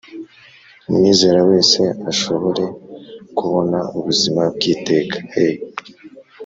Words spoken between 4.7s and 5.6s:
iteka e